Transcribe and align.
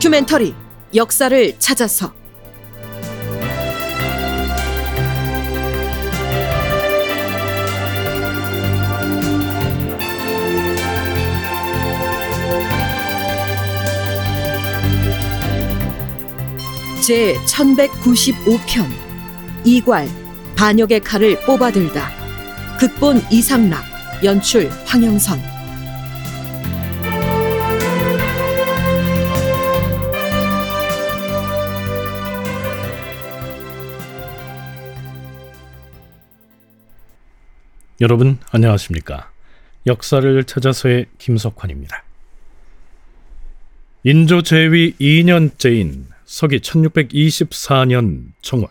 다큐멘터리 0.00 0.54
역사를 0.94 1.58
찾아서. 1.58 2.10
제 17.06 17.34
1195편 17.44 18.86
이괄 19.66 20.08
반역의 20.56 21.00
칼을 21.00 21.38
뽑아들다. 21.44 22.10
극본 22.78 23.22
이상락 23.30 23.84
연출 24.24 24.70
황영선 24.86 25.59
여러분 38.02 38.38
안녕하십니까? 38.50 39.30
역사를 39.86 40.44
찾아서의 40.44 41.04
김석환입니다. 41.18 42.02
인조 44.04 44.40
제위 44.40 44.94
2년째인 44.94 46.04
서기 46.24 46.60
1624년 46.60 48.28
정월 48.40 48.68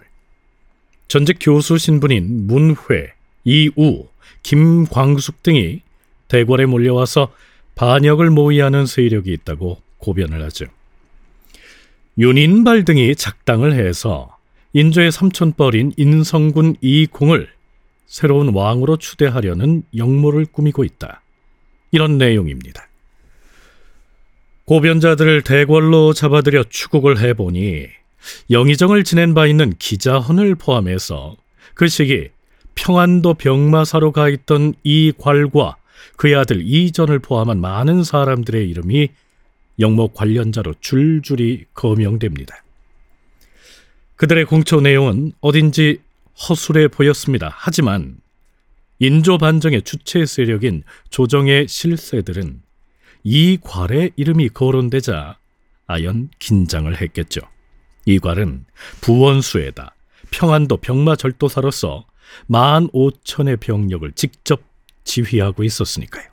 전직 1.07 1.37
교수 1.39 1.77
신분인 1.77 2.47
문회, 2.47 3.13
이우, 3.43 4.07
김광숙 4.41 5.43
등이 5.43 5.81
대궐에 6.27 6.65
몰려와서 6.65 7.31
반역을 7.75 8.31
모의하는 8.31 8.87
세력이 8.87 9.31
있다고 9.31 9.79
고변을 9.99 10.41
하죠. 10.45 10.65
윤인발 12.17 12.83
등이 12.83 13.15
작당을 13.15 13.73
해서 13.73 14.35
인조의 14.73 15.11
삼촌뻘인 15.11 15.93
인성군 15.97 16.77
이공을 16.81 17.58
새로운 18.09 18.55
왕으로 18.55 18.97
추대하려는 18.97 19.83
역모를 19.95 20.47
꾸미고 20.47 20.83
있다. 20.83 21.21
이런 21.91 22.17
내용입니다. 22.17 22.87
고변자들을 24.65 25.43
대궐로 25.43 26.13
잡아들여 26.13 26.65
추국을 26.69 27.19
해보니 27.19 27.87
영의정을 28.49 29.03
지낸 29.03 29.33
바 29.35 29.45
있는 29.45 29.73
기자헌을 29.77 30.55
포함해서 30.55 31.37
그 31.75 31.87
시기 31.87 32.29
평안도 32.73 33.35
병마사로 33.35 34.11
가 34.11 34.27
있던 34.27 34.73
이괄과 34.83 35.77
그의 36.17 36.35
아들 36.35 36.61
이전을 36.65 37.19
포함한 37.19 37.61
많은 37.61 38.03
사람들의 38.03 38.67
이름이 38.69 39.09
영모 39.79 40.09
관련자로 40.09 40.73
줄줄이 40.81 41.65
거명됩니다. 41.75 42.63
그들의 44.15 44.45
공초 44.45 44.81
내용은 44.81 45.31
어딘지 45.41 45.99
허술해 46.47 46.87
보였습니다. 46.87 47.53
하지만 47.55 48.17
인조 48.99 49.37
반정의 49.37 49.81
주체 49.81 50.25
세력인 50.25 50.83
조정의 51.09 51.67
실세들은 51.67 52.61
이 53.23 53.57
괄의 53.61 54.11
이름이 54.15 54.49
거론되자 54.49 55.37
아연 55.87 56.29
긴장을 56.39 56.95
했겠죠. 57.01 57.41
이 58.05 58.19
괄은 58.19 58.65
부원수에다 59.01 59.95
평안도 60.31 60.77
병마절도사로서 60.77 62.05
만 62.45 62.89
오천의 62.93 63.57
병력을 63.57 64.11
직접 64.13 64.61
지휘하고 65.03 65.63
있었으니까요. 65.63 66.29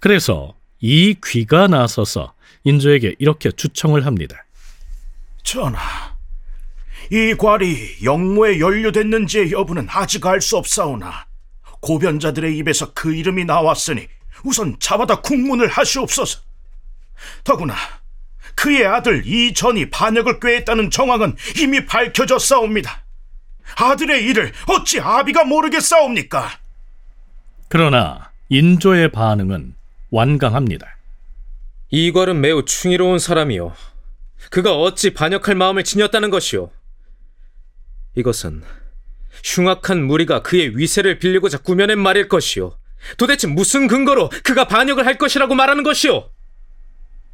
그래서 0.00 0.54
이 0.80 1.16
귀가 1.24 1.66
나서서 1.66 2.34
인조에게 2.64 3.16
이렇게 3.18 3.50
추청을 3.50 4.06
합니다. 4.06 4.44
전하, 5.42 6.17
이 7.10 7.34
괄이 7.34 8.04
영모에 8.04 8.60
연루됐는지의 8.60 9.52
여부는 9.52 9.86
아직 9.90 10.26
알 10.26 10.40
수 10.40 10.56
없사오나 10.56 11.26
고변자들의 11.80 12.56
입에서 12.58 12.92
그 12.92 13.14
이름이 13.14 13.44
나왔으니 13.44 14.08
우선 14.44 14.76
잡아다 14.78 15.20
국문을 15.20 15.68
하시옵소서. 15.68 16.40
더구나 17.44 17.74
그의 18.54 18.86
아들 18.86 19.26
이전이 19.26 19.90
반역을 19.90 20.40
꾀했다는 20.40 20.90
정황은 20.90 21.36
이미 21.58 21.86
밝혀졌사옵니다. 21.86 23.04
아들의 23.76 24.24
일을 24.24 24.52
어찌 24.66 25.00
아비가 25.00 25.44
모르겠사옵니까? 25.44 26.50
그러나 27.68 28.30
인조의 28.48 29.12
반응은 29.12 29.74
완강합니다. 30.10 30.96
이괄은 31.90 32.40
매우 32.40 32.64
충의로운 32.64 33.18
사람이요. 33.18 33.74
그가 34.50 34.74
어찌 34.74 35.12
반역할 35.12 35.54
마음을 35.54 35.84
지녔다는 35.84 36.30
것이오. 36.30 36.70
이것은 38.14 38.62
흉악한 39.44 40.04
무리가 40.04 40.42
그의 40.42 40.76
위세를 40.76 41.18
빌리고자 41.18 41.58
꾸며낸 41.58 41.98
말일 41.98 42.28
것이오. 42.28 42.76
도대체 43.16 43.46
무슨 43.46 43.86
근거로 43.86 44.30
그가 44.42 44.66
반역을 44.66 45.06
할 45.06 45.18
것이라고 45.18 45.54
말하는 45.54 45.82
것이오? 45.82 46.28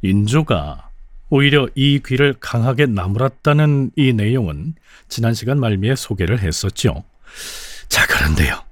인조가 0.01 0.89
오히려 1.29 1.67
이 1.73 1.99
귀를 2.05 2.35
강하게 2.39 2.85
나무랐다는 2.85 3.91
이 3.95 4.13
내용은 4.13 4.75
지난 5.09 5.33
시간 5.33 5.59
말미에 5.59 5.95
소개를 5.95 6.39
했었죠. 6.39 7.03
자, 7.89 8.05
그런데요. 8.05 8.63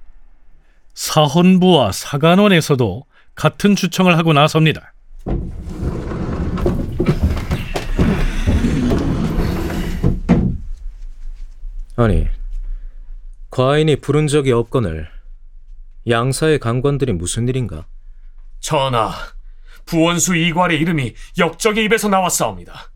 사헌부와 0.94 1.92
사간원에서도 1.92 3.04
같은 3.34 3.74
주청을 3.74 4.16
하고 4.16 4.32
나섭니다. 4.32 4.94
아니, 11.96 12.26
과인이 13.50 13.96
부른 13.96 14.26
적이 14.26 14.52
없거늘 14.52 15.08
양사의 16.08 16.58
강관들이 16.58 17.12
무슨 17.12 17.48
일인가? 17.48 17.86
전하, 18.58 19.12
부원수 19.86 20.34
이괄의 20.34 20.80
이름이 20.80 21.14
역적의 21.38 21.84
입에서 21.84 22.08
나왔사옵니다. 22.08 22.90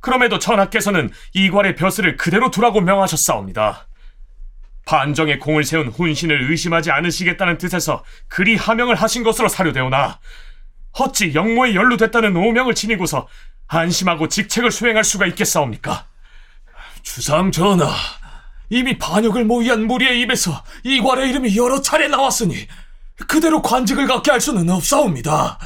그럼에도 0.00 0.38
전하께서는 0.38 1.10
이괄의 1.32 1.74
벼슬을 1.74 2.16
그대로 2.16 2.50
두라고 2.50 2.80
명하셨사옵니다. 2.82 3.88
반정에 4.84 5.38
공을 5.38 5.64
세운 5.64 5.88
훈신을 5.88 6.50
의심하지 6.50 6.90
않으시겠다는 6.90 7.58
뜻에서 7.58 8.04
그리 8.26 8.56
하명을 8.56 8.94
하신 8.94 9.22
것으로 9.22 9.48
사료되오나 9.48 10.20
어찌 10.92 11.34
영모에 11.34 11.74
연루됐다는 11.74 12.36
오명을 12.36 12.74
지니고서 12.74 13.26
안심하고 13.66 14.28
직책을 14.28 14.70
수행할 14.70 15.04
수가 15.04 15.26
있겠사옵니까? 15.26 16.06
주상 17.02 17.50
전하, 17.50 17.86
이미 18.70 18.98
반역을 18.98 19.44
모의한 19.44 19.86
무리의 19.86 20.20
입에서 20.22 20.62
이괄의 20.84 21.30
이름이 21.30 21.56
여러 21.56 21.80
차례 21.80 22.08
나왔으니 22.08 22.66
그대로 23.26 23.62
관직을 23.62 24.06
갖게 24.06 24.30
할 24.30 24.40
수는 24.40 24.68
없사옵니다. 24.70 25.58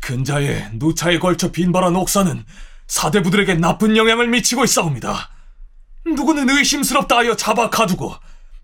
근자에 0.00 0.70
누차에 0.74 1.18
걸쳐 1.18 1.50
빈발한 1.50 1.96
옥사는 1.96 2.44
사대부들에게 2.86 3.54
나쁜 3.54 3.96
영향을 3.96 4.28
미치고 4.28 4.64
있사옵니다. 4.64 5.30
누구는 6.06 6.48
의심스럽다 6.50 7.18
하여 7.18 7.36
잡아 7.36 7.70
가두고 7.70 8.14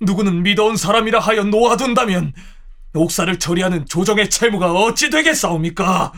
누구는 0.00 0.42
믿어온 0.42 0.76
사람이라 0.76 1.20
하여 1.20 1.44
놓아둔다면 1.44 2.32
옥사를 2.94 3.38
처리하는 3.38 3.86
조정의 3.86 4.30
채무가 4.30 4.72
어찌 4.72 5.10
되겠사옵니까? 5.10 6.12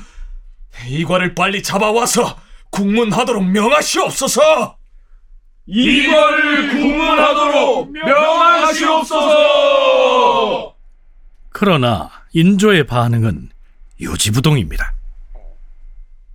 이괄을 0.89 1.35
빨리 1.35 1.63
잡아와서 1.63 2.39
국문하도록 2.71 3.45
명하시옵소서! 3.45 4.77
이괄을 5.67 6.71
국문하도록 6.71 7.93
명하시옵소서! 7.93 9.17
그러나 11.51 12.11
인조의 12.33 12.87
반응은 12.87 13.51
요지부동입니다. 14.01 14.95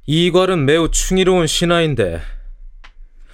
이괄은 0.07 0.65
매우 0.65 0.91
충의로운 0.91 1.47
신하인데 1.47 2.21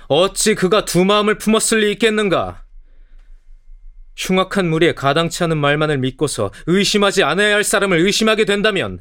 어찌 0.08 0.54
그가 0.54 0.86
두 0.86 1.04
마음을 1.06 1.38
품었을 1.38 1.80
리 1.80 1.92
있겠는가? 1.94 2.64
흉악한 4.16 4.70
무리에 4.70 4.94
가당치 4.94 5.44
않은 5.46 5.58
말만을 5.58 5.98
믿고서 6.00 6.52
의심하지 6.66 7.24
않아야 7.24 7.56
할 7.56 7.64
사람을 7.64 8.00
의심하게 8.00 8.46
된다면 8.46 9.00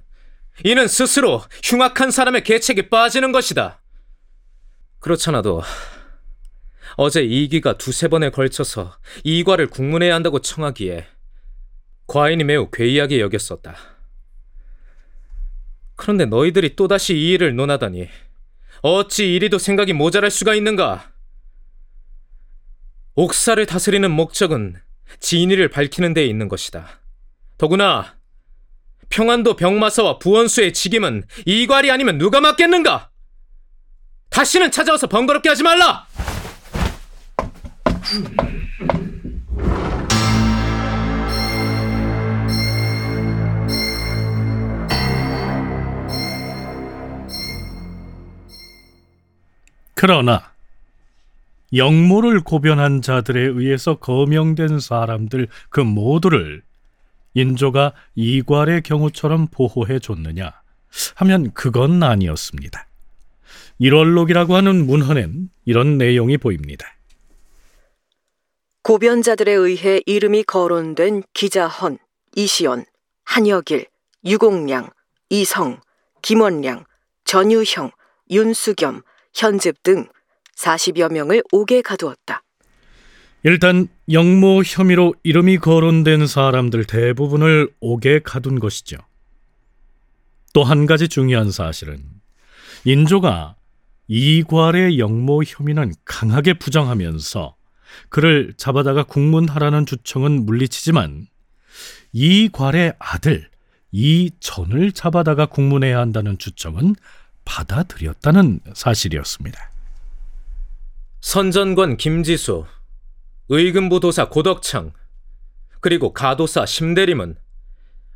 이는 0.65 0.89
스스로 0.89 1.43
흉악한 1.63 2.11
사람의 2.11 2.45
계책에 2.45 2.89
빠지는 2.89 3.33
것이다. 3.33 3.83
그렇잖아도 5.01 5.63
어제 6.97 7.23
이기가 7.23 7.77
두세 7.77 8.09
번에 8.09 8.31
걸쳐서 8.31 8.97
이과를 9.25 9.69
국문해야 9.69 10.15
한다고 10.15 10.41
청하기에 10.41 11.07
과인이 12.07 12.45
매우 12.45 12.71
괴이하게 12.71 13.21
여겼었다. 13.21 13.77
그런데 15.95 16.25
너희들이 16.25 16.77
또다시 16.77 17.15
이 17.15 17.33
일을 17.33 17.55
논하다니 17.57 18.09
어찌 18.83 19.35
이리도 19.35 19.59
생각이 19.59 19.93
모자랄 19.93 20.31
수가 20.31 20.55
있는가? 20.55 21.13
옥사를 23.15 23.65
다스리는 23.65 24.11
목적은 24.11 24.77
진위를 25.21 25.69
밝히는 25.69 26.15
데 26.15 26.27
있는 26.27 26.49
것이다. 26.49 27.01
더구나 27.59 28.17
평안도 29.09 29.57
병마사와 29.57 30.19
부원수의 30.19 30.73
직임은 30.73 31.25
이괄이 31.47 31.91
아니면 31.91 32.19
누가 32.19 32.41
맡겠는가? 32.41 33.11
다시는 34.31 34.71
찾아와서 34.71 35.07
번거롭게 35.07 35.49
하지 35.49 35.63
말라! 35.63 36.07
그러나 49.95 50.53
영모를 51.75 52.41
고변한 52.41 53.03
자들에 53.03 53.41
의해서 53.41 53.97
거명된 53.97 54.79
사람들 54.79 55.49
그 55.69 55.81
모두를 55.81 56.63
인조가 57.35 57.93
이괄의 58.15 58.83
경우처럼 58.83 59.49
보호해 59.49 59.99
줬느냐 59.99 60.53
하면 61.17 61.53
그건 61.55 62.03
아니었습니다. 62.03 62.87
1월록이라고 63.81 64.53
하는 64.53 64.87
문헌엔 64.87 65.51
이런 65.65 65.99
내용이 65.99 66.39
보입니다. 66.39 66.96
고변자들에 68.87 69.51
의해 69.53 70.01
이름이 70.07 70.45
거론된 70.45 71.25
기자헌, 71.35 71.99
이시연, 72.37 72.85
한여길, 73.25 73.87
유공량, 74.25 74.91
이성, 75.29 75.81
김원량, 76.23 76.85
전유형, 77.25 77.91
윤수겸, 78.31 79.03
현집 79.35 79.83
등 79.83 80.07
40여 80.57 81.13
명을 81.13 81.43
옥에 81.51 81.83
가두었다. 81.83 82.45
일단 83.43 83.89
영모 84.13 84.63
혐의로 84.65 85.17
이름이 85.25 85.59
거론된 85.59 86.29
사람들 86.29 86.85
대부분을 86.85 87.75
옥에 87.81 88.21
가둔 88.21 88.61
것이죠. 88.61 88.99
또 90.55 90.63
한 90.63 90.87
가지 90.87 91.09
중요한 91.09 91.51
사실은 91.51 92.05
인조가 92.85 93.57
이괄의 94.07 95.01
영모 95.01 95.43
혐의는 95.43 95.93
강하게 96.05 96.55
부정하면서 96.55 97.57
그를 98.09 98.55
잡아다가 98.57 99.03
국문하라는 99.05 99.87
주청은 99.87 100.47
물리치지만 100.47 101.27
이괄의 102.13 102.95
아들 102.99 103.49
이전을 103.93 104.93
잡아다가 104.93 105.47
국문해야 105.47 105.99
한다는 105.99 106.39
주청은 106.39 106.97
받아들였다는 107.45 108.61
사실이었습니다. 108.75 109.71
선전관 111.21 111.97
김지수, 111.97 112.67
의금부 113.49 114.01
도사 114.01 114.29
고덕창, 114.29 114.93
그리고 115.81 116.13
가도사 116.13 116.67
심대림은 116.67 117.37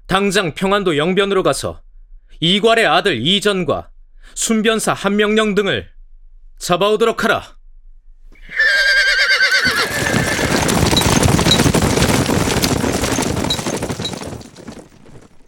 당장 0.07 0.55
평안도 0.55 0.97
영변으로 0.97 1.43
가서 1.43 1.83
이괄의 2.41 2.87
아들 2.87 3.25
이전과 3.25 3.91
순변사 4.35 4.93
한명령 4.93 5.55
등을 5.55 5.91
잡아오도록 6.59 7.25
하라. 7.25 7.57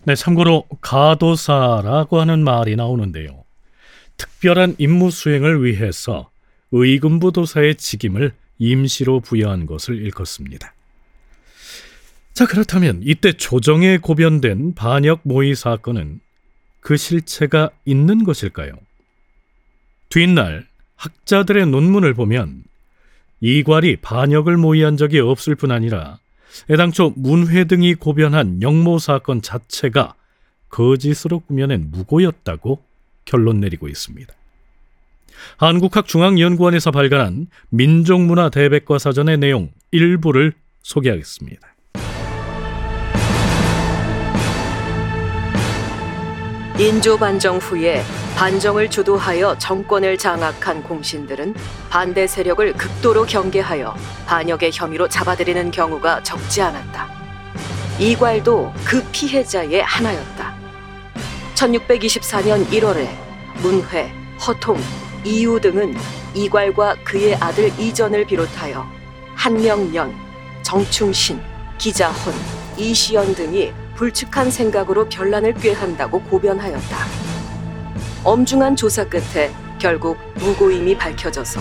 네, 0.04 0.16
참고로 0.16 0.66
가도사라고 0.80 2.20
하는 2.20 2.42
말이 2.42 2.74
나오는데요. 2.74 3.44
특별한 4.16 4.74
임무 4.78 5.12
수행을 5.12 5.64
위해서 5.64 6.30
의금부 6.72 7.30
도사의 7.30 7.76
직임을 7.76 8.32
임시로 8.58 9.20
부여한 9.20 9.66
것을 9.66 9.96
일컫습니다. 9.96 10.74
자, 12.32 12.46
그렇다면 12.46 13.00
이때 13.04 13.32
조정에 13.32 13.98
고변된 13.98 14.74
반역 14.74 15.20
모의 15.22 15.54
사건은 15.54 16.20
그 16.80 16.96
실체가 16.96 17.70
있는 17.84 18.24
것일까요? 18.24 18.72
뒷날 20.08 20.66
학자들의 20.96 21.66
논문을 21.66 22.14
보면 22.14 22.64
이괄이 23.40 23.96
반역을 23.96 24.56
모의한 24.56 24.96
적이 24.96 25.20
없을 25.20 25.54
뿐 25.54 25.70
아니라 25.70 26.18
애당초 26.70 27.12
문회 27.16 27.64
등이 27.64 27.94
고변한 27.94 28.62
영모 28.62 28.98
사건 28.98 29.42
자체가 29.42 30.14
거짓으로 30.68 31.40
꾸며낸 31.40 31.90
무고였다고 31.90 32.82
결론 33.24 33.60
내리고 33.60 33.88
있습니다. 33.88 34.32
한국학중앙연구원에서 35.56 36.90
발간한 36.90 37.48
민족문화 37.70 38.48
대백과 38.48 38.98
사전의 38.98 39.38
내용 39.38 39.70
일부를 39.90 40.52
소개하겠습니다. 40.82 41.71
인조 46.78 47.18
반정 47.18 47.58
후에 47.58 48.02
반정을 48.34 48.88
주도하여 48.88 49.58
정권을 49.58 50.16
장악한 50.16 50.82
공신들은 50.82 51.54
반대 51.90 52.26
세력을 52.26 52.72
극도로 52.72 53.26
경계하여 53.26 53.94
반역의 54.26 54.70
혐의로 54.72 55.06
잡아들이는 55.06 55.70
경우가 55.70 56.22
적지 56.22 56.62
않았다. 56.62 57.08
이괄도 57.98 58.72
그 58.86 59.04
피해자의 59.12 59.82
하나였다. 59.82 60.54
1624년 61.54 62.66
1월에 62.68 63.06
문회, 63.60 64.10
허통, 64.44 64.78
이유 65.24 65.60
등은 65.60 65.94
이괄과 66.34 66.96
그의 67.04 67.34
아들 67.34 67.68
이전을 67.78 68.24
비롯하여 68.24 68.84
한명년, 69.34 70.14
정충신, 70.62 71.38
기자헌, 71.76 72.32
이시연 72.78 73.34
등이 73.34 73.81
불측한 73.96 74.50
생각으로 74.50 75.08
변란을 75.08 75.54
꾀한다고 75.54 76.22
고변하였다. 76.22 76.96
엄중한 78.24 78.76
조사 78.76 79.04
끝에 79.04 79.52
결국 79.78 80.16
무고임이 80.36 80.96
밝혀져서 80.96 81.60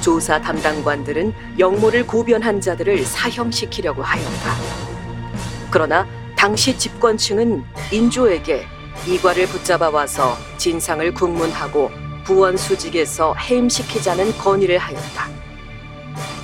조사 0.00 0.40
담당관들은 0.40 1.34
영모를 1.58 2.06
고변한 2.06 2.60
자들을 2.60 3.04
사형시키려고 3.04 4.02
하였다. 4.02 4.54
그러나 5.70 6.06
당시 6.36 6.76
집권층은 6.76 7.62
인조에게 7.92 8.66
이괄을 9.06 9.46
붙잡아 9.46 9.90
와서 9.90 10.36
진상을 10.56 11.12
국문하고 11.12 11.90
부원 12.24 12.56
수직에서 12.56 13.34
해임시키자는 13.34 14.38
건의를 14.38 14.78
하였다. 14.78 15.28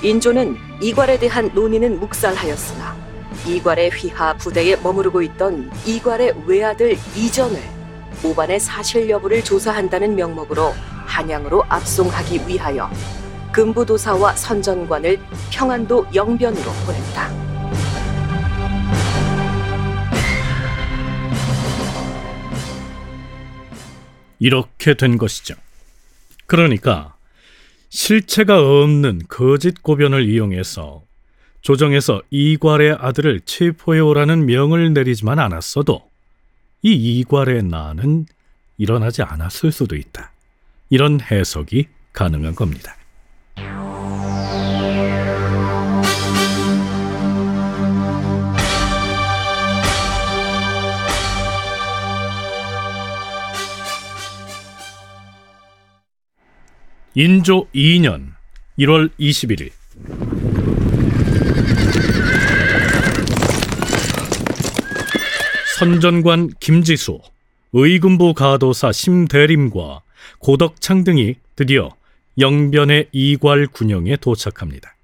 인조는 0.03 0.57
이괄에 0.81 1.17
대한 1.17 1.49
논의는 1.53 1.99
묵살하였으나 1.99 3.06
이괄의 3.47 3.91
휘하 3.91 4.33
부대에 4.35 4.75
머무르고 4.77 5.21
있던 5.21 5.71
이괄의 5.85 6.43
외아들 6.45 6.97
이전을 7.15 7.57
오반의 8.23 8.59
사실 8.59 9.09
여부를 9.09 9.43
조사한다는 9.43 10.15
명목으로 10.15 10.73
한양으로 11.05 11.63
압송하기 11.69 12.47
위하여 12.47 12.89
금부도사와 13.53 14.35
선전관을 14.35 15.19
평안도 15.51 16.07
영변으로 16.13 16.71
보냈다. 16.85 17.47
이렇게 24.39 24.93
된 24.93 25.17
것이죠. 25.17 25.55
그러니까 26.45 27.15
실체가 27.89 28.59
없는 28.59 29.23
거짓 29.27 29.81
고변을 29.81 30.29
이용해서 30.29 31.06
조정에서 31.67 32.21
이괄의 32.29 32.95
아들을 32.97 33.41
체포해 33.41 33.99
오라는 33.99 34.45
명을 34.45 34.93
내리지만 34.93 35.37
않았어도 35.37 36.09
이 36.81 37.19
이괄의 37.19 37.63
난은 37.63 38.25
일어나지 38.77 39.21
않았을 39.21 39.73
수도 39.73 39.97
있다. 39.97 40.31
이런 40.89 41.19
해석이 41.19 41.87
가능한 42.13 42.55
겁니다. 42.55 42.95
인조 57.13 57.67
2년 57.75 58.35
1월 58.79 59.09
21일 59.19 59.71
선전관 65.77 66.53
김지수, 66.59 67.19
의금부 67.71 68.33
가도사 68.33 68.91
심대림과 68.91 70.01
고덕창 70.39 71.03
등이 71.03 71.35
드디어 71.55 71.91
영변의 72.39 73.09
이괄 73.11 73.67
군영에 73.67 74.15
도착합니다. 74.15 74.95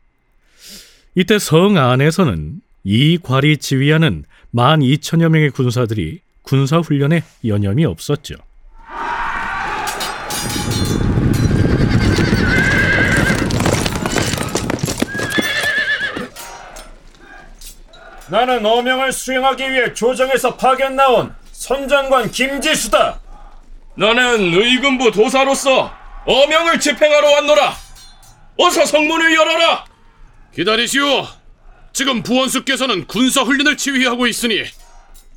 이때 1.13 1.37
성 1.37 1.77
안에서는 1.77 2.61
이괄이 2.85 3.57
지휘하는 3.57 4.23
12,000여 4.55 5.29
명의 5.29 5.51
군사들이 5.51 6.21
군사훈련에 6.41 7.23
여념이 7.45 7.85
없었죠. 7.85 8.33
나는 18.33 18.65
어명을 18.65 19.11
수행하기 19.11 19.71
위해 19.71 19.93
조정에서 19.93 20.57
파견 20.57 20.95
나온 20.95 21.35
선장관 21.51 22.31
김지수다. 22.31 23.19
나는 23.95 24.55
의금부 24.55 25.11
도사로서 25.11 25.93
어명을 26.25 26.79
집행하러 26.79 27.29
왔노라. 27.29 27.75
어서 28.57 28.87
성문을 28.87 29.35
열어라. 29.35 29.85
기다리시오. 30.51 31.27
지금 31.93 32.23
부원수께서는 32.23 33.05
군사 33.05 33.43
훈련을 33.43 33.77
지휘하고 33.77 34.25
있으니 34.25 34.63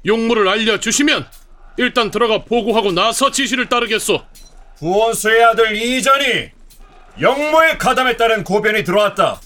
용무를 0.06 0.48
알려주시면 0.48 1.28
일단 1.76 2.10
들어가 2.10 2.44
보고하고 2.44 2.92
나서 2.92 3.30
지시를 3.30 3.68
따르겠소. 3.68 4.24
부원수의 4.78 5.44
아들 5.44 5.76
이전이 5.76 6.50
영모의 7.20 7.76
가담에 7.76 8.16
따른 8.16 8.42
고변이 8.42 8.84
들어왔다. 8.84 9.38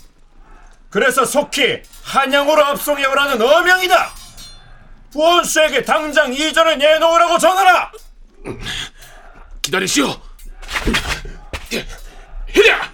그래서 0.91 1.25
속히 1.25 1.83
한양으로 2.03 2.65
압송해 2.65 3.07
오라는 3.07 3.41
어명이다. 3.41 4.11
부원수에게 5.13 5.85
당장 5.85 6.33
이전을 6.33 6.79
내놓으라고 6.79 7.39
전하라. 7.39 7.93
기다리시오. 9.63 10.09
히랴! 12.49 12.93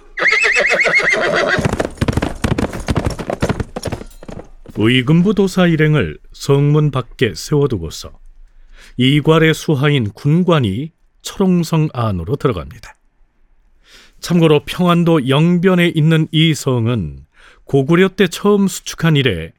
의금부 4.75 5.33
도사 5.33 5.65
일행을 5.65 6.19
성문 6.33 6.91
밖에 6.91 7.33
세워두고서 7.35 8.11
이괄의 8.97 9.55
수하인 9.55 10.11
군관이 10.11 10.91
철옹성 11.23 11.89
안으로 11.93 12.35
들어갑니다. 12.35 12.95
참고로 14.19 14.65
평안도 14.65 15.29
영변에 15.29 15.91
있는 15.95 16.27
이 16.31 16.53
성은 16.53 17.26
고구려 17.67 18.09
때 18.09 18.27
처음 18.27 18.67
수축한 18.67 19.17
이래 19.17 19.51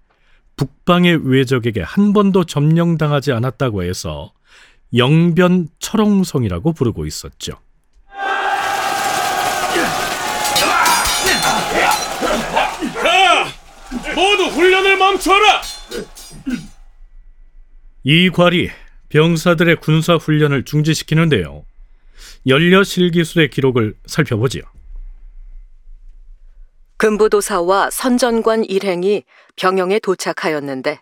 북방의 0.56 1.30
외적에게 1.30 1.82
한 1.82 2.12
번도 2.12 2.44
점령당하지 2.44 3.32
않았다고 3.32 3.84
해서 3.84 4.32
영변 4.96 5.68
철옹성이라고 5.78 6.72
부르고 6.72 7.06
있었죠. 7.06 7.52
모두 14.14 14.44
훈련을 14.44 14.96
멈춰라. 14.96 15.62
이 18.04 18.30
괄이 18.30 18.70
병사들의 19.10 19.76
군사 19.76 20.16
훈련을 20.16 20.64
중지시키는데요. 20.64 21.64
연려실 22.46 23.10
기술의 23.10 23.50
기록을 23.50 23.94
살펴보지요. 24.06 24.62
금부도사와 26.98 27.90
선전관 27.90 28.64
일행이 28.64 29.22
병영에 29.54 30.00
도착하였는데 30.00 31.00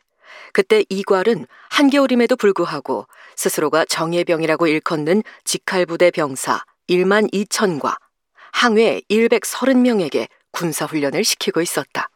그때 0.52 0.84
이괄은 0.90 1.46
한겨울임에도 1.70 2.36
불구하고 2.36 3.06
스스로가 3.34 3.86
정예병이라고 3.86 4.66
일컫는 4.66 5.22
직할부대 5.44 6.10
병사 6.10 6.62
1만 6.88 7.32
2천과 7.32 7.96
항외 8.52 9.00
130명에게 9.10 10.28
군사훈련을 10.52 11.24
시키고 11.24 11.62
있었다. 11.62 12.10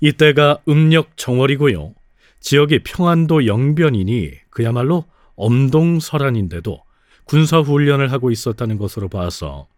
이때가 0.00 0.58
음력 0.68 1.16
정월이고요. 1.16 1.94
지역이 2.40 2.82
평안도 2.84 3.46
영변이니 3.46 4.32
그야말로 4.50 5.04
엄동설안인데도 5.36 6.82
군사훈련을 7.24 8.12
하고 8.12 8.30
있었다는 8.30 8.76
것으로 8.76 9.08
봐서 9.08 9.68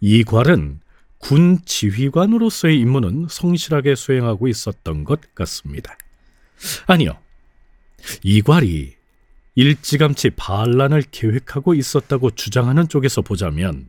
이괄은 0.00 0.80
군 1.24 1.58
지휘관으로서의 1.64 2.78
임무는 2.80 3.28
성실하게 3.30 3.94
수행하고 3.94 4.46
있었던 4.46 5.04
것 5.04 5.34
같습니다. 5.34 5.96
아니요. 6.86 7.16
이괄이 8.22 8.92
일찌감치 9.54 10.30
반란을 10.36 11.04
계획하고 11.10 11.72
있었다고 11.72 12.32
주장하는 12.32 12.88
쪽에서 12.88 13.22
보자면 13.22 13.88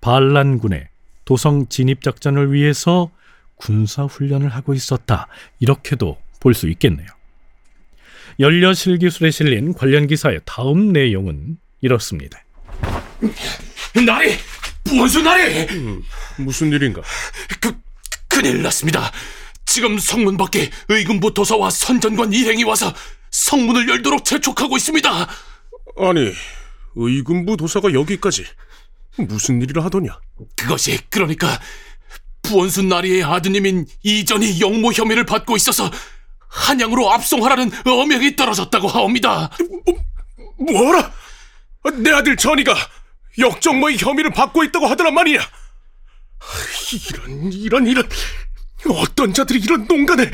반란군의 0.00 0.86
도성 1.24 1.66
진입 1.68 2.02
작전을 2.02 2.52
위해서 2.52 3.10
군사 3.56 4.04
훈련을 4.04 4.48
하고 4.50 4.74
있었다. 4.74 5.26
이렇게도 5.58 6.18
볼 6.38 6.54
수 6.54 6.68
있겠네요. 6.68 7.08
연려실 8.38 8.98
기술에 8.98 9.32
실린 9.32 9.72
관련 9.74 10.06
기사의 10.06 10.42
다음 10.44 10.92
내용은 10.92 11.58
이렇습니다. 11.80 12.38
나리, 14.06 14.30
부원수 14.84 15.22
나리. 15.22 15.66
무슨 16.36 16.72
일인가? 16.72 17.02
그 17.60 17.76
큰일 18.28 18.62
났습니다. 18.62 19.10
지금 19.66 19.98
성문 19.98 20.36
밖에 20.36 20.70
의금부 20.88 21.34
도사와 21.34 21.70
선전관 21.70 22.32
일행이 22.32 22.64
와서 22.64 22.92
성문을 23.30 23.88
열도록 23.88 24.24
재촉하고 24.24 24.76
있습니다. 24.76 25.10
아니, 25.98 26.32
의금부 26.94 27.56
도사가 27.56 27.92
여기까지 27.92 28.44
무슨 29.16 29.62
일이라 29.62 29.84
하더냐? 29.84 30.18
그것이 30.56 30.98
그러니까 31.08 31.60
부원수 32.42 32.82
나리의 32.82 33.24
아드님인 33.24 33.86
이전이 34.02 34.60
영모 34.60 34.92
혐의를 34.92 35.24
받고 35.24 35.56
있어서 35.56 35.90
한양으로 36.48 37.10
압송하라는 37.12 37.70
어명이 37.86 38.36
떨어졌다고 38.36 38.86
하옵니다. 38.88 39.50
뭐라? 40.58 41.12
내 41.96 42.10
아들 42.10 42.36
전이가 42.36 42.74
역정모의 43.38 43.96
혐의를 43.98 44.30
받고 44.30 44.64
있다고 44.64 44.86
하더란 44.86 45.14
말이냐? 45.14 45.40
이런 47.10 47.52
이런 47.52 47.86
이런 47.86 48.08
어떤 48.90 49.32
자들이 49.32 49.60
이런 49.60 49.86
농간을? 49.86 50.30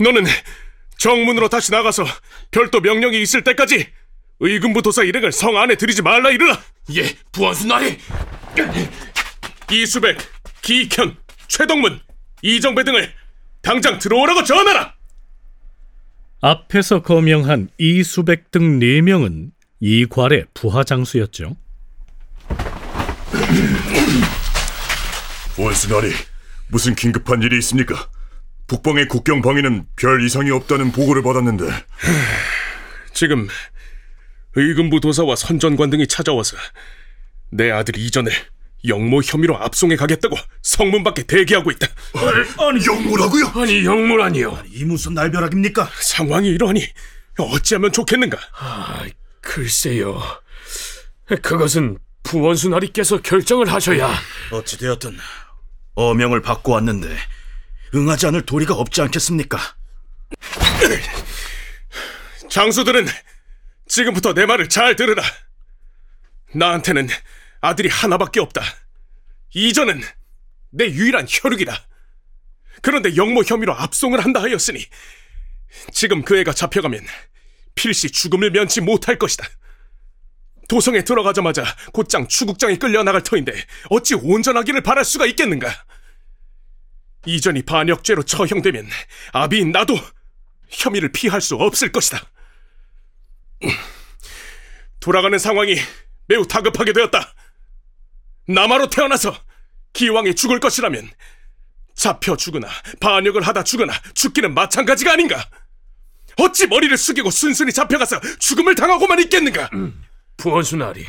너는 0.00 0.24
정문으로 0.98 1.48
다시 1.48 1.72
나가서 1.72 2.04
별도 2.50 2.80
명령이 2.80 3.20
있을 3.22 3.42
때까지 3.44 3.88
의금부 4.40 4.82
도사 4.82 5.02
일행을 5.02 5.32
성 5.32 5.56
안에 5.56 5.76
들이지 5.76 6.02
말라 6.02 6.30
이르라. 6.30 6.60
예, 6.94 7.14
부원수 7.30 7.66
나리. 7.66 7.98
이수백, 9.70 10.18
기익현, 10.62 11.16
최동문, 11.48 12.00
이정배 12.42 12.84
등을 12.84 13.12
당장 13.62 13.98
들어오라고 13.98 14.44
전하라. 14.44 14.94
앞에서 16.40 17.02
거명한 17.02 17.68
이수백 17.78 18.50
등 18.50 18.80
네명은 18.80 19.51
이괄의 19.82 20.46
부하장수였죠. 20.54 21.56
원수나리, 25.58 26.12
무슨 26.68 26.94
긴급한 26.94 27.42
일이 27.42 27.58
있습니까? 27.58 28.08
북방의 28.68 29.08
국경 29.08 29.42
방위는 29.42 29.86
별 29.96 30.24
이상이 30.24 30.50
없다는 30.52 30.92
보고를 30.92 31.22
받았는데 31.22 31.64
지금 33.12 33.48
의금부 34.54 35.00
도사와 35.00 35.34
선전관 35.34 35.90
등이 35.90 36.06
찾아와서 36.06 36.56
내 37.50 37.72
아들 37.72 37.98
이전을 37.98 38.30
영모 38.86 39.20
혐의로 39.22 39.58
압송해 39.58 39.96
가겠다고 39.96 40.36
성문 40.62 41.02
밖에 41.02 41.24
대기하고 41.24 41.72
있다. 41.72 41.88
아니 42.58 42.86
영무라고요? 42.86 43.46
아니 43.60 43.84
영무라니요. 43.84 44.62
이 44.72 44.84
무슨 44.84 45.14
날벼락입니까? 45.14 45.90
상황이 46.00 46.48
이러하니 46.50 46.86
어찌하면 47.38 47.90
좋겠는가? 47.92 48.38
아, 48.58 49.04
글쎄요. 49.42 50.22
그것은 51.42 51.98
부원수 52.22 52.68
나리께서 52.70 53.20
결정을 53.20 53.70
하셔야. 53.70 54.10
어찌되었든 54.50 55.18
어명을 55.94 56.40
받고 56.40 56.72
왔는데 56.72 57.14
응하지 57.94 58.28
않을 58.28 58.46
도리가 58.46 58.74
없지 58.74 59.02
않겠습니까? 59.02 59.58
장수들은 62.48 63.06
지금부터 63.88 64.32
내 64.32 64.46
말을 64.46 64.68
잘 64.68 64.96
들으라. 64.96 65.22
나한테는 66.54 67.08
아들이 67.60 67.88
하나밖에 67.88 68.40
없다. 68.40 68.62
이전은 69.54 70.00
내 70.70 70.86
유일한 70.86 71.26
혈육이다. 71.28 71.86
그런데 72.80 73.16
영모 73.16 73.42
혐의로 73.42 73.74
압송을 73.74 74.24
한다 74.24 74.40
하였으니 74.42 74.86
지금 75.92 76.22
그 76.24 76.38
애가 76.38 76.52
잡혀가면 76.52 77.04
필시 77.74 78.10
죽음을 78.10 78.50
면치 78.50 78.80
못할 78.80 79.18
것이다. 79.18 79.46
도성에 80.68 81.04
들어가자마자 81.04 81.64
곧장 81.92 82.26
추국장에 82.26 82.76
끌려 82.76 83.02
나갈 83.02 83.22
터인데 83.22 83.52
어찌 83.90 84.14
온전하기를 84.14 84.82
바랄 84.82 85.04
수가 85.04 85.26
있겠는가? 85.26 85.70
이전이 87.26 87.62
반역죄로 87.62 88.22
처형되면 88.24 88.88
아비인 89.32 89.70
나도 89.70 89.96
혐의를 90.68 91.12
피할 91.12 91.40
수 91.40 91.56
없을 91.56 91.92
것이다. 91.92 92.20
돌아가는 95.00 95.38
상황이 95.38 95.76
매우 96.26 96.46
다급하게 96.46 96.92
되었다. 96.92 97.34
남아로 98.48 98.88
태어나서 98.88 99.36
기왕에 99.92 100.32
죽을 100.34 100.58
것이라면 100.58 101.10
잡혀 101.94 102.36
죽으나 102.36 102.68
반역을 103.00 103.42
하다 103.42 103.64
죽으나 103.64 103.92
죽기는 104.14 104.54
마찬가지가 104.54 105.12
아닌가? 105.12 105.48
어찌 106.38 106.66
머리를 106.66 106.96
숙이고 106.96 107.30
순순히 107.30 107.72
잡혀가서 107.72 108.20
죽음을 108.38 108.74
당하고만 108.74 109.20
있겠는가? 109.20 109.70
부원수 110.36 110.76
나리. 110.76 111.04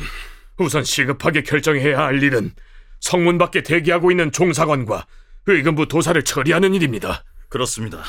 우선 0.58 0.84
시급하게 0.84 1.42
결정해야 1.42 1.98
할 1.98 2.22
일은 2.22 2.52
성문 3.00 3.38
밖에 3.38 3.62
대기하고 3.62 4.10
있는 4.10 4.30
종사관과 4.32 5.06
의금부 5.46 5.88
도사를 5.88 6.22
처리하는 6.22 6.74
일입니다. 6.74 7.24
그렇습니다. 7.48 8.02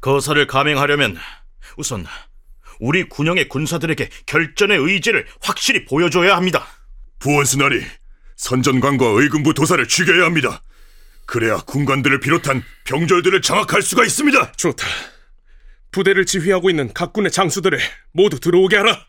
거사를 0.00 0.44
감행하려면 0.46 1.16
우선 1.76 2.06
우리 2.80 3.08
군영의 3.08 3.48
군사들에게 3.48 4.08
결전의 4.26 4.78
의지를 4.78 5.26
확실히 5.42 5.84
보여줘야 5.84 6.36
합니다. 6.36 6.66
부원수 7.18 7.58
나리 7.58 7.84
선전관과 8.36 9.04
의금부 9.06 9.52
도사를 9.52 9.86
죽여야 9.86 10.24
합니다. 10.24 10.62
그래야 11.26 11.58
군관들을 11.58 12.18
비롯한 12.20 12.64
병졸들을 12.84 13.42
장악할 13.42 13.82
수가 13.82 14.04
있습니다. 14.04 14.52
좋다. 14.52 14.86
부대를 15.90 16.26
지휘하고 16.26 16.70
있는 16.70 16.92
각 16.92 17.12
군의 17.12 17.30
장수들을 17.30 17.78
모두 18.12 18.38
들어오게 18.40 18.76
하라. 18.76 19.06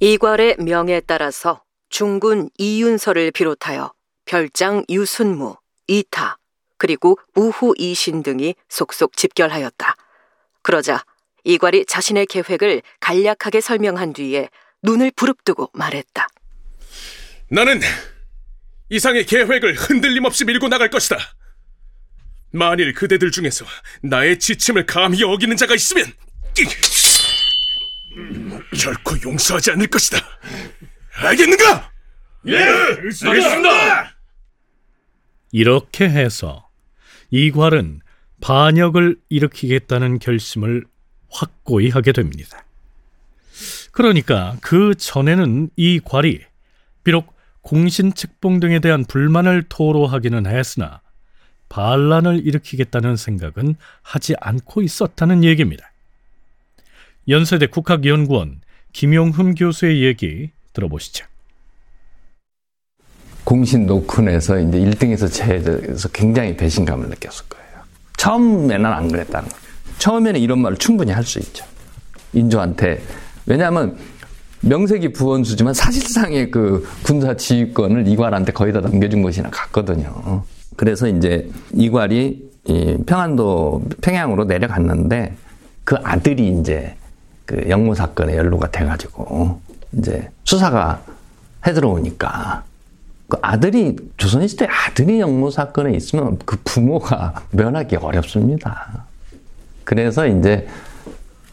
이괄의 0.00 0.56
명에 0.58 1.00
따라서 1.00 1.62
중군 1.88 2.50
이윤서를 2.58 3.30
비롯하여 3.30 3.92
별장 4.26 4.84
유순무, 4.90 5.56
이타, 5.86 6.38
그리고 6.78 7.18
우후 7.34 7.74
이신 7.78 8.22
등이 8.22 8.54
속속 8.68 9.16
집결하였다. 9.16 9.96
그러자 10.62 11.04
이괄이 11.44 11.86
자신의 11.86 12.26
계획을 12.26 12.82
간략하게 13.00 13.60
설명한 13.60 14.12
뒤에 14.12 14.48
눈을 14.82 15.12
부릅뜨고 15.14 15.70
말했다. 15.72 16.26
나는 17.48 17.80
이상의 18.90 19.26
계획을 19.26 19.74
흔들림 19.74 20.24
없이 20.24 20.44
밀고 20.44 20.68
나갈 20.68 20.90
것이다. 20.90 21.16
만일 22.56 22.92
그대들 22.94 23.30
중에서 23.30 23.64
나의 24.02 24.38
지침을 24.38 24.86
감히 24.86 25.22
어기는 25.22 25.56
자가 25.56 25.74
있으면 25.74 26.06
결코 28.80 29.14
용서하지 29.22 29.72
않을 29.72 29.86
것이다. 29.88 30.18
알겠는가? 31.16 31.92
예, 32.46 32.58
알겠습니다. 32.58 34.16
이렇게 35.52 36.08
해서 36.08 36.68
이괄은 37.30 38.00
반역을 38.40 39.16
일으키겠다는 39.28 40.18
결심을 40.18 40.84
확고히 41.30 41.90
하게 41.90 42.12
됩니다. 42.12 42.64
그러니까 43.92 44.56
그 44.60 44.94
전에는 44.94 45.70
이괄이 45.76 46.40
비록 47.02 47.34
공신 47.62 48.14
책봉 48.14 48.60
등에 48.60 48.78
대한 48.78 49.04
불만을 49.04 49.64
토로하기는 49.68 50.46
했으나 50.46 51.00
반란을 51.68 52.46
일으키겠다는 52.46 53.16
생각은 53.16 53.76
하지 54.02 54.34
않고 54.40 54.82
있었다는 54.82 55.44
얘기입니다. 55.44 55.90
연세대 57.28 57.66
국학연구원 57.66 58.60
김용흠 58.92 59.54
교수의 59.54 60.02
얘기 60.04 60.50
들어보시죠. 60.72 61.26
공신 63.44 63.86
노큰에서 63.86 64.58
이제 64.58 64.78
1등에서 64.78 65.32
제에서 65.32 66.08
굉장히 66.08 66.56
배신감을 66.56 67.08
느꼈을 67.10 67.46
거예요. 67.48 67.66
처음에는 68.16 68.86
안 68.86 69.08
그랬다는 69.08 69.48
거예요. 69.48 69.66
처음에는 69.98 70.40
이런 70.40 70.60
말을 70.60 70.76
충분히 70.78 71.12
할 71.12 71.24
수 71.24 71.38
있죠. 71.38 71.64
인조한테. 72.32 73.02
왜냐하면 73.46 73.96
명색이 74.62 75.12
부원수지만 75.12 75.74
사실상의 75.74 76.50
그 76.50 76.88
군사 77.02 77.36
지휘권을 77.36 78.08
이괄한테 78.08 78.52
거의 78.52 78.72
다 78.72 78.80
넘겨준 78.80 79.22
것이나 79.22 79.48
같거든요. 79.50 80.44
그래서 80.76 81.08
이제 81.08 81.50
이괄이 81.72 82.50
평안도 83.06 83.84
평양으로 84.02 84.44
내려갔는데 84.44 85.34
그 85.84 85.96
아들이 86.02 86.48
이제 86.58 86.96
그 87.44 87.68
영모 87.68 87.94
사건에 87.94 88.36
연루가 88.36 88.70
돼가지고 88.70 89.60
이제 89.92 90.28
수사가 90.44 91.02
해들어오니까 91.66 92.64
그 93.28 93.38
아들이 93.40 93.96
조선시대 94.16 94.66
아들이 94.66 95.20
영모 95.20 95.50
사건에 95.50 95.94
있으면 95.94 96.38
그 96.44 96.58
부모가 96.64 97.42
면하기 97.50 97.96
어렵습니다. 97.96 99.04
그래서 99.84 100.26
이제 100.26 100.68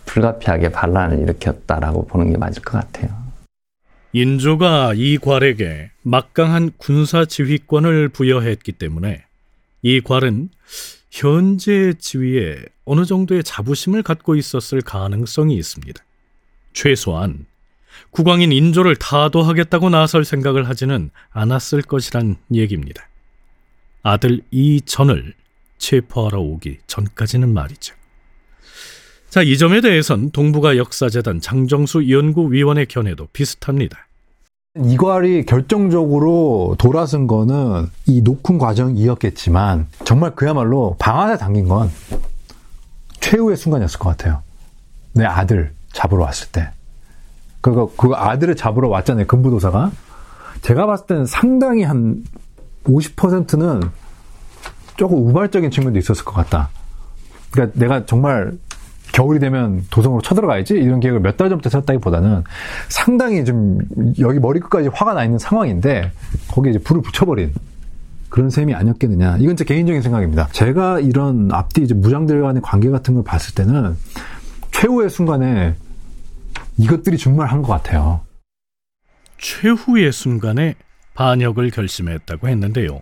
불가피하게 0.05 0.69
반란을 0.69 1.19
일으켰다라고 1.19 2.05
보는 2.05 2.31
게 2.31 2.37
맞을 2.37 2.61
것 2.61 2.79
같아요. 2.79 3.22
인조가 4.15 4.93
이괄에게 4.93 5.89
막강한 6.03 6.71
군사 6.77 7.25
지휘권을 7.25 8.09
부여했기 8.09 8.71
때문에 8.73 9.25
이괄은 9.81 10.49
현재 11.09 11.93
지위에 11.97 12.63
어느 12.85 13.05
정도의 13.05 13.43
자부심을 13.43 14.03
갖고 14.03 14.35
있었을 14.35 14.81
가능성이 14.81 15.55
있습니다. 15.55 16.03
최소한 16.73 17.47
국왕인 18.11 18.51
인조를 18.51 18.95
타도하겠다고 18.97 19.89
나설 19.89 20.25
생각을 20.25 20.69
하지는 20.69 21.09
않았을 21.31 21.81
것이란 21.81 22.35
얘기입니다. 22.53 23.07
아들 24.03 24.41
이전을 24.51 25.33
체포하러 25.79 26.39
오기 26.39 26.79
전까지는 26.85 27.51
말이죠. 27.51 27.95
자, 29.33 29.41
이 29.41 29.57
점에 29.57 29.81
대해선 29.81 30.29
동북아 30.29 30.77
역사재단 30.77 31.41
장정수 31.41 32.07
연구위원의 32.07 32.85
견해도 32.85 33.29
비슷합니다. 33.33 33.97
이괄이 34.77 35.45
결정적으로 35.47 36.75
돌아선 36.77 37.25
거는 37.25 37.89
이 38.05 38.21
녹음 38.21 38.59
과정이었겠지만 38.59 39.87
정말 40.05 40.35
그야말로 40.35 40.95
방아쇠 40.99 41.39
당긴 41.39 41.67
건 41.67 41.89
최후의 43.21 43.57
순간이었을 43.57 43.97
것 43.97 44.09
같아요. 44.09 44.43
내 45.13 45.25
아들 45.25 45.73
잡으러 45.93 46.25
왔을 46.25 46.49
때. 46.51 46.69
그거 47.59 47.91
그 47.97 48.11
아들을 48.13 48.55
잡으러 48.55 48.87
왔잖아요. 48.89 49.25
금부도사가. 49.25 49.91
제가 50.61 50.85
봤을 50.85 51.07
때는 51.07 51.25
상당히 51.25 51.81
한 51.81 52.23
50%는 52.83 53.81
조금 54.95 55.27
우발적인 55.27 55.71
측면도 55.71 55.97
있었을 55.97 56.23
것 56.23 56.33
같다. 56.33 56.69
그러니까 57.49 57.79
내가 57.79 58.05
정말 58.05 58.59
겨울이 59.13 59.39
되면 59.39 59.85
도성으로 59.89 60.21
쳐들어가야지 60.21 60.73
이런 60.73 60.99
계획을 60.99 61.21
몇 61.21 61.37
달 61.37 61.47
전부터 61.49 61.69
세웠다기보다는 61.69 62.43
상당히 62.89 63.45
좀 63.45 63.77
여기 64.19 64.39
머리끝까지 64.39 64.89
화가 64.89 65.13
나 65.13 65.23
있는 65.23 65.39
상황인데 65.39 66.11
거기에 66.49 66.71
이제 66.71 66.79
불을 66.79 67.01
붙여버린 67.01 67.53
그런 68.29 68.49
셈이 68.49 68.73
아니었겠느냐. 68.73 69.37
이건 69.39 69.55
제 69.55 69.63
개인적인 69.63 70.01
생각입니다. 70.01 70.47
제가 70.51 70.99
이런 70.99 71.49
앞뒤 71.51 71.83
이제 71.83 71.93
무장들 71.93 72.41
간의 72.41 72.61
관계 72.63 72.89
같은 72.89 73.13
걸 73.13 73.23
봤을 73.23 73.53
때는 73.53 73.95
최후의 74.71 75.09
순간에 75.11 75.75
이것들이 76.77 77.17
정말 77.19 77.47
한 77.47 77.61
것 77.61 77.67
같아요. 77.71 78.21
최후의 79.37 80.11
순간에 80.11 80.73
반역을 81.13 81.69
결심했다고 81.69 82.47
했는데요. 82.47 83.01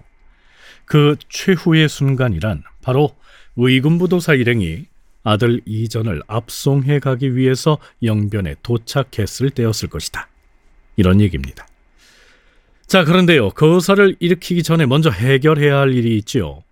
그 0.86 1.16
최후의 1.30 1.88
순간이란 1.88 2.64
바로 2.84 3.12
의금부도사 3.56 4.34
일행이 4.34 4.88
아들 5.24 5.62
이전을 5.66 6.22
압송해 6.28 7.00
가기 7.00 7.36
위해서 7.36 7.78
영변에 8.04 8.56
도착했을 8.64 9.50
때였을 9.52 9.90
것이다. 9.90 10.28
이런 10.96 11.22
얘기입니다. 11.22 11.68
자, 12.88 13.04
그런데요. 13.04 13.52
거사를 13.52 14.16
일으키기 14.20 14.64
전에 14.64 14.86
먼저 14.86 15.10
해결해야 15.10 15.78
할 15.78 15.94
일이 15.94 16.18
있지요. 16.18 16.64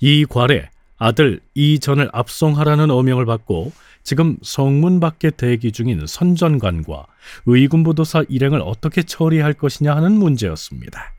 이 0.00 0.24
괄에 0.24 0.68
아들 0.98 1.40
이전을 1.54 2.10
압송하라는 2.12 2.90
어명을 2.90 3.26
받고 3.26 3.72
지금 4.02 4.36
성문 4.42 5.00
밖에 5.00 5.30
대기 5.30 5.72
중인 5.72 6.06
선전관과 6.06 7.06
의군부도사 7.46 8.24
일행을 8.28 8.60
어떻게 8.60 9.02
처리할 9.02 9.54
것이냐 9.54 9.96
하는 9.96 10.12
문제였습니다. 10.12 11.14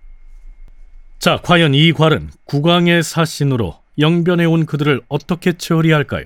자, 1.18 1.40
과연 1.44 1.74
이 1.74 1.92
괄은 1.92 2.30
국왕의 2.46 3.02
사신으로 3.02 3.76
영변에 3.98 4.46
온 4.46 4.68
그들을 4.68 5.02
어떻게 5.08 5.54
처리할까요? 5.54 6.26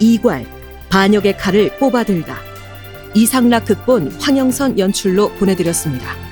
이괄 0.00 0.44
반역의 0.88 1.36
칼을 1.36 1.76
뽑아들다 1.78 2.36
이상락 3.14 3.66
극본 3.66 4.12
황영선 4.20 4.78
연출로 4.78 5.30
보내드렸습니다. 5.34 6.29